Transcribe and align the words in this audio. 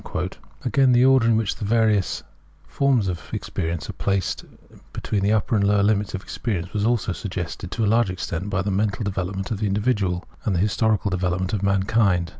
* 0.33 0.65
Again, 0.65 0.93
the 0.93 1.05
order 1.05 1.27
in 1.27 1.37
which 1.37 1.57
the 1.57 1.63
various 1.63 2.23
forms 2.67 3.07
of 3.07 3.21
ex 3.31 3.51
perience 3.51 3.87
are 3.87 3.93
placed 3.93 4.43
between 4.93 5.21
the 5.21 5.31
upper 5.31 5.53
and 5.55 5.63
lower 5.63 5.83
Limits 5.83 6.15
of 6.15 6.23
experience 6.23 6.73
was 6.73 6.87
also 6.87 7.11
suggested, 7.11 7.69
to 7.69 7.85
a 7.85 7.85
large 7.85 8.09
extent, 8.09 8.49
by 8.49 8.63
the 8.63 8.71
mental 8.71 9.03
development 9.03 9.51
of 9.51 9.59
the 9.59 9.67
individual, 9.67 10.25
and 10.43 10.55
the 10.55 10.59
historical 10.59 11.11
development 11.11 11.53
of 11.53 11.61
mankind. 11.61 12.29